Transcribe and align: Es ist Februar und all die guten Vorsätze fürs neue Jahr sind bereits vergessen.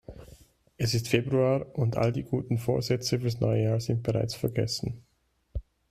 Es 0.77 0.95
ist 0.95 1.09
Februar 1.09 1.75
und 1.77 1.95
all 1.95 2.11
die 2.11 2.23
guten 2.23 2.57
Vorsätze 2.57 3.19
fürs 3.19 3.39
neue 3.39 3.65
Jahr 3.65 3.79
sind 3.79 4.01
bereits 4.01 4.33
vergessen. 4.33 5.05